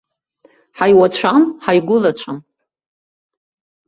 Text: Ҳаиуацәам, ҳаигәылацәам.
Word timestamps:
Ҳаиуацәам, 0.77 1.43
ҳаигәылацәам. 1.63 2.37